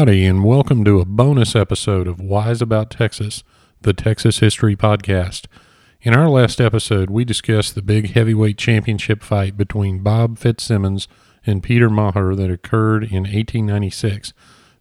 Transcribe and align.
Howdy, 0.00 0.24
and 0.24 0.42
welcome 0.42 0.82
to 0.86 0.98
a 0.98 1.04
bonus 1.04 1.54
episode 1.54 2.08
of 2.08 2.22
Wise 2.22 2.62
About 2.62 2.90
Texas, 2.90 3.44
the 3.82 3.92
Texas 3.92 4.38
History 4.38 4.74
Podcast. 4.74 5.44
In 6.00 6.14
our 6.14 6.26
last 6.26 6.58
episode, 6.58 7.10
we 7.10 7.22
discussed 7.22 7.74
the 7.74 7.82
big 7.82 8.12
heavyweight 8.12 8.56
championship 8.56 9.22
fight 9.22 9.58
between 9.58 10.02
Bob 10.02 10.38
Fitzsimmons 10.38 11.06
and 11.44 11.62
Peter 11.62 11.90
Maher 11.90 12.34
that 12.34 12.50
occurred 12.50 13.02
in 13.02 13.24
1896. 13.24 14.32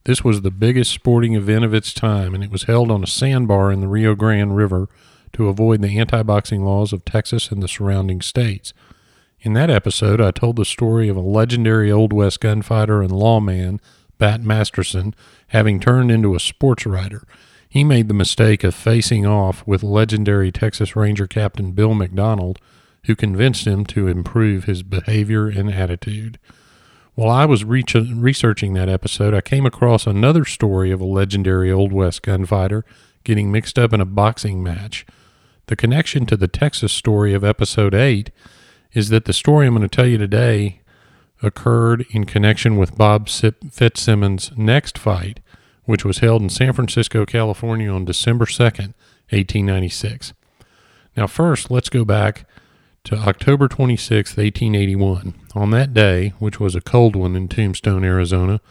This 0.05 0.23
was 0.23 0.41
the 0.41 0.51
biggest 0.51 0.93
sporting 0.93 1.33
event 1.33 1.65
of 1.65 1.73
its 1.73 1.93
time, 1.93 2.33
and 2.33 2.41
it 2.41 2.49
was 2.49 2.63
held 2.63 2.89
on 2.89 3.03
a 3.03 3.07
sandbar 3.07 3.73
in 3.73 3.81
the 3.81 3.89
Rio 3.89 4.15
Grande 4.15 4.55
River 4.55 4.87
to 5.33 5.49
avoid 5.49 5.81
the 5.81 5.99
anti 5.99 6.23
boxing 6.23 6.63
laws 6.63 6.93
of 6.93 7.03
Texas 7.03 7.51
and 7.51 7.61
the 7.61 7.67
surrounding 7.67 8.21
states. 8.21 8.73
In 9.41 9.51
that 9.51 9.69
episode, 9.69 10.21
I 10.21 10.31
told 10.31 10.55
the 10.55 10.63
story 10.63 11.09
of 11.09 11.17
a 11.17 11.19
legendary 11.19 11.91
Old 11.91 12.13
West 12.13 12.39
gunfighter 12.39 13.01
and 13.01 13.11
lawman, 13.11 13.81
Bat 14.19 14.41
Masterson, 14.43 15.15
having 15.47 15.79
turned 15.79 16.11
into 16.11 16.35
a 16.35 16.39
sports 16.39 16.85
writer. 16.85 17.23
He 17.67 17.83
made 17.83 18.07
the 18.07 18.13
mistake 18.13 18.63
of 18.63 18.75
facing 18.75 19.25
off 19.25 19.65
with 19.65 19.81
legendary 19.81 20.51
Texas 20.51 20.95
Ranger 20.95 21.25
Captain 21.25 21.71
Bill 21.71 21.95
McDonald, 21.95 22.59
who 23.05 23.15
convinced 23.15 23.65
him 23.65 23.85
to 23.85 24.07
improve 24.07 24.65
his 24.65 24.83
behavior 24.83 25.47
and 25.47 25.71
attitude. 25.71 26.37
While 27.15 27.29
I 27.29 27.45
was 27.45 27.63
reach- 27.63 27.95
researching 27.95 28.73
that 28.73 28.89
episode, 28.89 29.33
I 29.33 29.41
came 29.41 29.65
across 29.65 30.07
another 30.07 30.45
story 30.45 30.91
of 30.91 31.01
a 31.01 31.05
legendary 31.05 31.71
Old 31.71 31.91
West 31.91 32.21
gunfighter 32.21 32.85
getting 33.23 33.51
mixed 33.51 33.77
up 33.77 33.93
in 33.93 34.01
a 34.01 34.05
boxing 34.05 34.63
match. 34.63 35.05
The 35.67 35.75
connection 35.75 36.25
to 36.27 36.37
the 36.37 36.47
Texas 36.47 36.91
story 36.91 37.33
of 37.33 37.43
episode 37.43 37.93
8 37.93 38.31
is 38.93 39.09
that 39.09 39.25
the 39.25 39.33
story 39.33 39.67
I'm 39.67 39.75
going 39.75 39.87
to 39.87 39.95
tell 39.95 40.07
you 40.07 40.17
today 40.17 40.78
occurred 41.41 42.05
in 42.11 42.25
connection 42.25 42.77
with 42.77 42.97
Bob 42.97 43.29
Fitzsimmons' 43.29 44.51
next 44.57 44.97
fight, 44.97 45.39
which 45.85 46.05
was 46.05 46.19
held 46.19 46.41
in 46.41 46.49
San 46.49 46.73
Francisco, 46.73 47.25
California 47.25 47.89
on 47.91 48.05
December 48.05 48.45
2nd, 48.45 48.93
1896. 49.31 50.33
Now, 51.17 51.27
first, 51.27 51.71
let's 51.71 51.89
go 51.89 52.05
back 52.05 52.45
to 53.05 53.17
October 53.17 53.67
26, 53.67 54.37
1881. 54.37 55.33
On 55.55 55.71
that 55.71 55.93
day, 55.93 56.33
which 56.39 56.59
was 56.59 56.75
a 56.75 56.81
cold 56.81 57.15
one 57.15 57.35
in 57.35 57.47
Tombstone, 57.47 58.03
Arizona, 58.03 58.61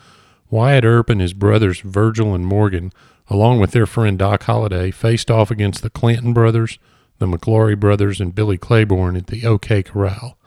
Wyatt 0.51 0.85
Earp 0.85 1.11
and 1.11 1.21
his 1.21 1.33
brothers 1.33 1.81
Virgil 1.81 2.35
and 2.35 2.47
Morgan, 2.47 2.93
along 3.29 3.61
with 3.61 3.73
their 3.73 3.87
friend 3.87 4.19
Doc 4.19 4.45
Holliday, 4.45 4.91
faced 4.91 5.31
off 5.31 5.51
against 5.51 5.83
the 5.83 5.91
Clanton 5.91 6.33
brothers, 6.33 6.79
the 7.19 7.27
McLaury 7.27 7.79
brothers, 7.79 8.21
and 8.21 8.35
Billy 8.35 8.57
Claiborne 8.57 9.17
at 9.17 9.27
the 9.27 9.45
OK 9.45 9.83
Corral. 9.83 10.38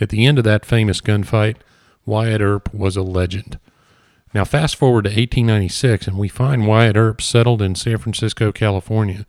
At 0.00 0.08
the 0.08 0.26
end 0.26 0.38
of 0.38 0.44
that 0.44 0.64
famous 0.64 1.00
gunfight, 1.00 1.56
Wyatt 2.06 2.40
Earp 2.40 2.72
was 2.72 2.96
a 2.96 3.02
legend. 3.02 3.58
Now, 4.32 4.44
fast 4.44 4.76
forward 4.76 5.04
to 5.04 5.10
1896, 5.10 6.06
and 6.06 6.16
we 6.16 6.28
find 6.28 6.66
Wyatt 6.66 6.96
Earp 6.96 7.20
settled 7.20 7.60
in 7.60 7.74
San 7.74 7.98
Francisco, 7.98 8.52
California. 8.52 9.26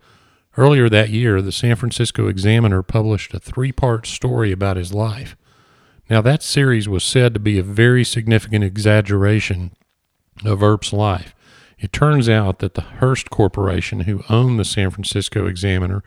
Earlier 0.56 0.88
that 0.88 1.10
year, 1.10 1.42
the 1.42 1.52
San 1.52 1.76
Francisco 1.76 2.28
Examiner 2.28 2.82
published 2.82 3.34
a 3.34 3.40
three 3.40 3.72
part 3.72 4.06
story 4.06 4.52
about 4.52 4.76
his 4.76 4.94
life. 4.94 5.36
Now, 6.08 6.20
that 6.22 6.42
series 6.42 6.88
was 6.88 7.04
said 7.04 7.34
to 7.34 7.40
be 7.40 7.58
a 7.58 7.62
very 7.62 8.04
significant 8.04 8.64
exaggeration 8.64 9.72
of 10.44 10.62
Earp's 10.62 10.92
life. 10.92 11.34
It 11.78 11.92
turns 11.92 12.28
out 12.28 12.60
that 12.60 12.74
the 12.74 12.82
Hearst 12.82 13.30
Corporation, 13.30 14.00
who 14.00 14.22
owned 14.28 14.58
the 14.58 14.64
San 14.64 14.90
Francisco 14.90 15.46
Examiner, 15.46 16.04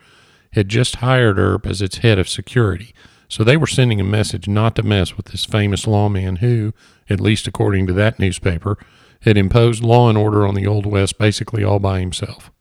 had 0.54 0.70
just 0.70 0.98
hired 0.98 1.38
Earp 1.38 1.66
as 1.66 1.82
its 1.82 1.98
head 1.98 2.18
of 2.18 2.30
security. 2.30 2.94
So 3.28 3.44
they 3.44 3.58
were 3.58 3.68
sending 3.68 4.00
a 4.00 4.06
message 4.06 4.48
not 4.48 4.76
to 4.76 4.84
mess 4.84 5.18
with 5.18 5.28
this 5.28 5.46
famous 5.46 5.88
lawman 5.88 6.38
who, 6.38 6.74
at 7.10 7.20
least 7.20 7.48
according 7.48 7.88
to 7.88 7.94
that 7.94 8.20
newspaper, 8.20 8.78
had 9.22 9.38
imposed 9.38 9.84
law 9.84 10.10
and 10.10 10.18
order 10.18 10.46
on 10.46 10.56
the 10.56 10.68
Old 10.68 10.86
West 10.86 11.18
basically 11.18 11.64
all 11.64 11.80
by 11.80 12.00
himself. 12.00 12.52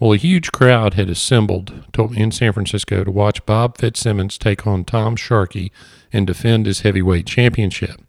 Well, 0.00 0.12
a 0.12 0.16
huge 0.16 0.52
crowd 0.52 0.94
had 0.94 1.10
assembled 1.10 1.72
in 2.14 2.30
San 2.30 2.52
Francisco 2.52 3.02
to 3.02 3.10
watch 3.10 3.44
Bob 3.46 3.78
Fitzsimmons 3.78 4.38
take 4.38 4.66
on 4.66 4.84
Tom 4.84 5.16
Sharkey 5.16 5.72
and 6.12 6.26
defend 6.26 6.66
his 6.66 6.80
heavyweight 6.80 7.26
championship. 7.26 8.00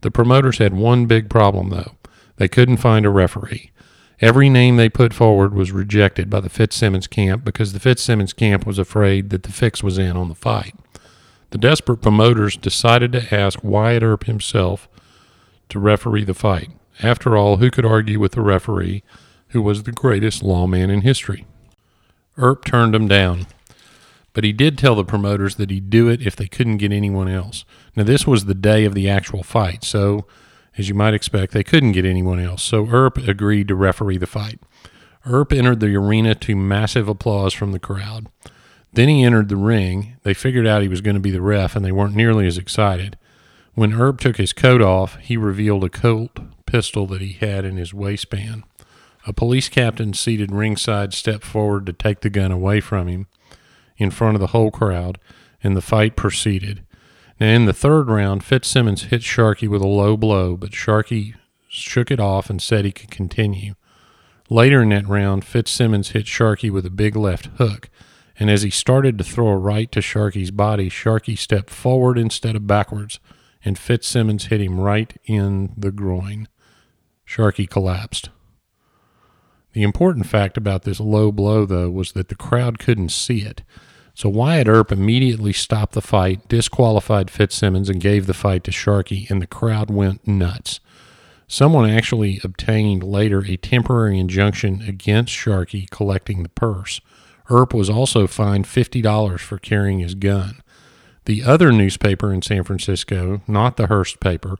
The 0.00 0.10
promoters 0.10 0.58
had 0.58 0.72
one 0.72 1.06
big 1.06 1.28
problem, 1.28 1.70
though. 1.70 1.96
They 2.36 2.48
couldn't 2.48 2.78
find 2.78 3.04
a 3.04 3.10
referee. 3.10 3.70
Every 4.20 4.48
name 4.48 4.76
they 4.76 4.88
put 4.88 5.12
forward 5.12 5.52
was 5.52 5.72
rejected 5.72 6.30
by 6.30 6.40
the 6.40 6.48
Fitzsimmons 6.48 7.06
camp 7.06 7.44
because 7.44 7.74
the 7.74 7.80
Fitzsimmons 7.80 8.32
camp 8.32 8.66
was 8.66 8.78
afraid 8.78 9.28
that 9.28 9.42
the 9.42 9.52
fix 9.52 9.82
was 9.82 9.98
in 9.98 10.16
on 10.16 10.30
the 10.30 10.34
fight. 10.34 10.74
The 11.50 11.58
desperate 11.58 11.98
promoters 11.98 12.56
decided 12.56 13.12
to 13.12 13.34
ask 13.34 13.62
Wyatt 13.62 14.02
Earp 14.02 14.24
himself 14.24 14.88
to 15.68 15.78
referee 15.78 16.24
the 16.24 16.34
fight. 16.34 16.70
After 17.02 17.36
all, 17.36 17.58
who 17.58 17.70
could 17.70 17.86
argue 17.86 18.18
with 18.18 18.32
the 18.32 18.40
referee 18.40 19.02
who 19.48 19.62
was 19.62 19.84
the 19.84 19.92
greatest 19.92 20.42
lawman 20.42 20.90
in 20.90 21.02
history? 21.02 21.46
Earp 22.36 22.64
turned 22.64 22.94
him 22.94 23.08
down, 23.08 23.46
but 24.32 24.44
he 24.44 24.52
did 24.52 24.76
tell 24.76 24.94
the 24.94 25.04
promoters 25.04 25.54
that 25.56 25.70
he'd 25.70 25.88
do 25.88 26.08
it 26.08 26.26
if 26.26 26.36
they 26.36 26.48
couldn't 26.48 26.78
get 26.78 26.92
anyone 26.92 27.28
else. 27.28 27.64
Now, 27.94 28.04
this 28.04 28.26
was 28.26 28.44
the 28.44 28.54
day 28.54 28.84
of 28.84 28.94
the 28.94 29.08
actual 29.08 29.42
fight, 29.42 29.84
so 29.84 30.26
as 30.76 30.88
you 30.88 30.94
might 30.94 31.14
expect, 31.14 31.52
they 31.52 31.64
couldn't 31.64 31.92
get 31.92 32.04
anyone 32.04 32.38
else. 32.38 32.62
So 32.62 32.86
Earp 32.90 33.16
agreed 33.16 33.68
to 33.68 33.74
referee 33.74 34.18
the 34.18 34.26
fight. 34.26 34.60
Earp 35.24 35.52
entered 35.52 35.80
the 35.80 35.96
arena 35.96 36.34
to 36.34 36.54
massive 36.54 37.08
applause 37.08 37.54
from 37.54 37.72
the 37.72 37.78
crowd. 37.78 38.26
Then 38.96 39.10
he 39.10 39.24
entered 39.24 39.50
the 39.50 39.56
ring. 39.56 40.16
They 40.22 40.32
figured 40.32 40.66
out 40.66 40.80
he 40.80 40.88
was 40.88 41.02
going 41.02 41.16
to 41.16 41.20
be 41.20 41.30
the 41.30 41.42
ref, 41.42 41.76
and 41.76 41.84
they 41.84 41.92
weren't 41.92 42.16
nearly 42.16 42.46
as 42.46 42.56
excited. 42.56 43.18
When 43.74 43.92
Earp 43.92 44.18
took 44.18 44.38
his 44.38 44.54
coat 44.54 44.80
off, 44.80 45.16
he 45.16 45.36
revealed 45.36 45.84
a 45.84 45.90
Colt 45.90 46.38
pistol 46.64 47.06
that 47.08 47.20
he 47.20 47.34
had 47.34 47.66
in 47.66 47.76
his 47.76 47.92
waistband. 47.92 48.64
A 49.26 49.34
police 49.34 49.68
captain 49.68 50.14
seated 50.14 50.50
ringside 50.50 51.12
stepped 51.12 51.44
forward 51.44 51.84
to 51.84 51.92
take 51.92 52.20
the 52.20 52.30
gun 52.30 52.50
away 52.50 52.80
from 52.80 53.06
him 53.06 53.26
in 53.98 54.10
front 54.10 54.34
of 54.34 54.40
the 54.40 54.48
whole 54.48 54.70
crowd, 54.70 55.18
and 55.62 55.76
the 55.76 55.82
fight 55.82 56.16
proceeded. 56.16 56.82
Now, 57.38 57.48
in 57.48 57.66
the 57.66 57.74
third 57.74 58.08
round, 58.08 58.44
Fitzsimmons 58.44 59.04
hit 59.04 59.22
Sharkey 59.22 59.68
with 59.68 59.82
a 59.82 59.86
low 59.86 60.16
blow, 60.16 60.56
but 60.56 60.74
Sharkey 60.74 61.34
shook 61.68 62.10
it 62.10 62.18
off 62.18 62.48
and 62.48 62.62
said 62.62 62.86
he 62.86 62.92
could 62.92 63.10
continue. 63.10 63.74
Later 64.48 64.80
in 64.80 64.88
that 64.88 65.06
round, 65.06 65.44
Fitzsimmons 65.44 66.12
hit 66.12 66.26
Sharkey 66.26 66.70
with 66.70 66.86
a 66.86 66.90
big 66.90 67.14
left 67.14 67.50
hook 67.58 67.90
and 68.38 68.50
as 68.50 68.62
he 68.62 68.70
started 68.70 69.18
to 69.18 69.24
throw 69.24 69.48
a 69.48 69.56
right 69.56 69.90
to 69.92 70.00
Sharkey's 70.00 70.50
body, 70.50 70.88
Sharkey 70.88 71.36
stepped 71.36 71.70
forward 71.70 72.18
instead 72.18 72.56
of 72.56 72.66
backwards, 72.66 73.18
and 73.64 73.78
Fitzsimmons 73.78 74.46
hit 74.46 74.60
him 74.60 74.78
right 74.78 75.16
in 75.24 75.72
the 75.76 75.90
groin. 75.90 76.48
Sharkey 77.24 77.66
collapsed. 77.66 78.30
The 79.72 79.82
important 79.82 80.26
fact 80.26 80.56
about 80.56 80.84
this 80.84 81.00
low 81.00 81.32
blow, 81.32 81.66
though, 81.66 81.90
was 81.90 82.12
that 82.12 82.28
the 82.28 82.34
crowd 82.34 82.78
couldn't 82.78 83.10
see 83.10 83.40
it. 83.42 83.62
So 84.14 84.30
Wyatt 84.30 84.68
Earp 84.68 84.90
immediately 84.90 85.52
stopped 85.52 85.92
the 85.92 86.00
fight, 86.00 86.48
disqualified 86.48 87.30
Fitzsimmons, 87.30 87.90
and 87.90 88.00
gave 88.00 88.26
the 88.26 88.32
fight 88.32 88.64
to 88.64 88.72
Sharkey, 88.72 89.26
and 89.28 89.42
the 89.42 89.46
crowd 89.46 89.90
went 89.90 90.26
nuts. 90.26 90.80
Someone 91.48 91.88
actually 91.90 92.40
obtained 92.42 93.02
later 93.02 93.44
a 93.44 93.56
temporary 93.56 94.18
injunction 94.18 94.82
against 94.82 95.32
Sharkey 95.32 95.86
collecting 95.90 96.42
the 96.42 96.48
purse. 96.48 97.00
Earp 97.48 97.72
was 97.74 97.90
also 97.90 98.26
fined 98.26 98.64
$50 98.64 99.40
for 99.40 99.58
carrying 99.58 100.00
his 100.00 100.14
gun. 100.14 100.62
The 101.26 101.42
other 101.42 101.72
newspaper 101.72 102.32
in 102.32 102.42
San 102.42 102.64
Francisco, 102.64 103.42
not 103.46 103.76
the 103.76 103.88
Hearst 103.88 104.20
paper, 104.20 104.56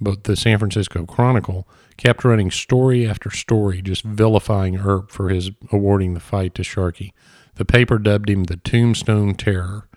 but 0.00 0.24
the 0.24 0.36
San 0.36 0.58
Francisco 0.58 1.04
Chronicle, 1.04 1.66
kept 1.96 2.24
running 2.24 2.50
story 2.50 3.08
after 3.08 3.30
story 3.30 3.82
just 3.82 4.02
vilifying 4.02 4.78
Earp 4.78 5.10
for 5.10 5.30
his 5.30 5.50
awarding 5.72 6.14
the 6.14 6.20
fight 6.20 6.54
to 6.54 6.64
Sharkey. 6.64 7.14
The 7.54 7.64
paper 7.64 7.98
dubbed 7.98 8.28
him 8.28 8.44
the 8.44 8.56
Tombstone 8.58 9.34
Terror. 9.34 9.88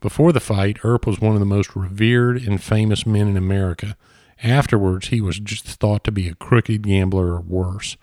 Before 0.00 0.32
the 0.32 0.40
fight, 0.40 0.78
Earp 0.84 1.06
was 1.06 1.20
one 1.20 1.34
of 1.34 1.40
the 1.40 1.46
most 1.46 1.76
revered 1.76 2.42
and 2.42 2.62
famous 2.62 3.04
men 3.04 3.28
in 3.28 3.36
America. 3.36 3.96
Afterwards, 4.42 5.08
he 5.08 5.20
was 5.20 5.38
just 5.38 5.66
thought 5.66 6.04
to 6.04 6.12
be 6.12 6.28
a 6.28 6.34
crooked 6.34 6.82
gambler 6.82 7.34
or 7.34 7.40
worse. 7.40 7.96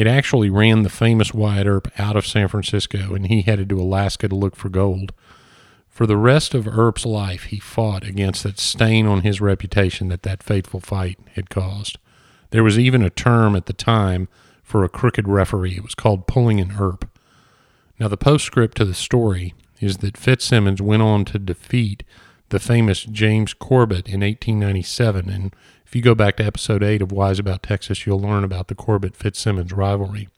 It 0.00 0.06
actually 0.06 0.48
ran 0.48 0.82
the 0.82 0.88
famous 0.88 1.34
Wyatt 1.34 1.66
Earp 1.66 1.92
out 2.00 2.16
of 2.16 2.26
San 2.26 2.48
Francisco, 2.48 3.14
and 3.14 3.26
he 3.26 3.42
headed 3.42 3.68
to 3.68 3.78
Alaska 3.78 4.28
to 4.28 4.34
look 4.34 4.56
for 4.56 4.70
gold. 4.70 5.12
For 5.90 6.06
the 6.06 6.16
rest 6.16 6.54
of 6.54 6.66
Earp's 6.66 7.04
life, 7.04 7.42
he 7.42 7.58
fought 7.58 8.02
against 8.02 8.42
that 8.44 8.58
stain 8.58 9.06
on 9.06 9.20
his 9.20 9.42
reputation 9.42 10.08
that 10.08 10.22
that 10.22 10.42
fateful 10.42 10.80
fight 10.80 11.18
had 11.34 11.50
caused. 11.50 11.98
There 12.48 12.64
was 12.64 12.78
even 12.78 13.02
a 13.02 13.10
term 13.10 13.54
at 13.54 13.66
the 13.66 13.74
time 13.74 14.28
for 14.62 14.84
a 14.84 14.88
crooked 14.88 15.28
referee. 15.28 15.76
It 15.76 15.82
was 15.82 15.94
called 15.94 16.26
pulling 16.26 16.60
an 16.60 16.76
Earp. 16.80 17.06
Now, 17.98 18.08
the 18.08 18.16
postscript 18.16 18.78
to 18.78 18.86
the 18.86 18.94
story 18.94 19.52
is 19.80 19.98
that 19.98 20.16
Fitzsimmons 20.16 20.80
went 20.80 21.02
on 21.02 21.26
to 21.26 21.38
defeat 21.38 22.04
the 22.48 22.58
famous 22.58 23.02
James 23.02 23.52
Corbett 23.52 24.08
in 24.08 24.22
1897 24.22 25.28
and 25.28 25.54
if 25.90 25.96
you 25.96 26.02
go 26.02 26.14
back 26.14 26.36
to 26.36 26.44
episode 26.44 26.84
8 26.84 27.02
of 27.02 27.10
Wise 27.10 27.40
About 27.40 27.64
Texas, 27.64 28.06
you'll 28.06 28.20
learn 28.20 28.44
about 28.44 28.68
the 28.68 28.76
Corbett 28.76 29.16
Fitzsimmons 29.16 29.72
rivalry. 29.72 30.28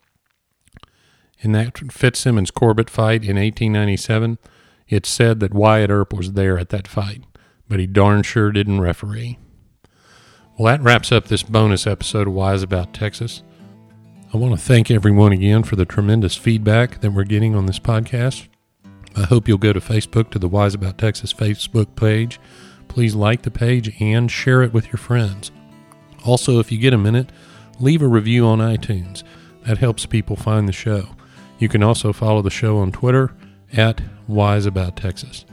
In 1.40 1.52
that 1.52 1.76
Fitzsimmons 1.92 2.50
Corbett 2.50 2.88
fight 2.88 3.22
in 3.22 3.36
1897, 3.36 4.38
it's 4.88 5.10
said 5.10 5.40
that 5.40 5.52
Wyatt 5.52 5.90
Earp 5.90 6.14
was 6.14 6.32
there 6.32 6.58
at 6.58 6.70
that 6.70 6.88
fight, 6.88 7.24
but 7.68 7.78
he 7.78 7.86
darn 7.86 8.22
sure 8.22 8.50
didn't 8.50 8.80
referee. 8.80 9.38
Well, 10.56 10.72
that 10.72 10.82
wraps 10.82 11.12
up 11.12 11.26
this 11.26 11.42
bonus 11.42 11.86
episode 11.86 12.28
of 12.28 12.32
Wise 12.32 12.62
About 12.62 12.94
Texas. 12.94 13.42
I 14.32 14.38
want 14.38 14.54
to 14.54 14.66
thank 14.66 14.90
everyone 14.90 15.32
again 15.32 15.64
for 15.64 15.76
the 15.76 15.84
tremendous 15.84 16.34
feedback 16.34 17.02
that 17.02 17.10
we're 17.10 17.24
getting 17.24 17.54
on 17.54 17.66
this 17.66 17.78
podcast. 17.78 18.48
I 19.14 19.24
hope 19.24 19.48
you'll 19.48 19.58
go 19.58 19.74
to 19.74 19.80
Facebook 19.80 20.30
to 20.30 20.38
the 20.38 20.48
Wise 20.48 20.72
About 20.72 20.96
Texas 20.96 21.34
Facebook 21.34 21.94
page. 21.94 22.40
Please 22.92 23.14
like 23.14 23.40
the 23.40 23.50
page 23.50 23.90
and 24.02 24.30
share 24.30 24.60
it 24.62 24.74
with 24.74 24.88
your 24.88 24.98
friends. 24.98 25.50
Also, 26.26 26.58
if 26.58 26.70
you 26.70 26.76
get 26.76 26.92
a 26.92 26.98
minute, 26.98 27.32
leave 27.80 28.02
a 28.02 28.06
review 28.06 28.44
on 28.44 28.58
iTunes. 28.58 29.22
That 29.64 29.78
helps 29.78 30.04
people 30.04 30.36
find 30.36 30.68
the 30.68 30.74
show. 30.74 31.08
You 31.58 31.70
can 31.70 31.82
also 31.82 32.12
follow 32.12 32.42
the 32.42 32.50
show 32.50 32.76
on 32.76 32.92
Twitter 32.92 33.32
at 33.72 34.02
Wise 34.28 34.66
About 34.66 34.98
Texas. 34.98 35.46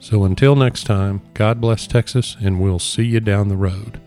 So 0.00 0.24
until 0.24 0.56
next 0.56 0.84
time, 0.84 1.20
God 1.34 1.60
bless 1.60 1.86
Texas, 1.86 2.38
and 2.40 2.58
we'll 2.58 2.78
see 2.78 3.04
you 3.04 3.20
down 3.20 3.48
the 3.48 3.56
road. 3.56 4.00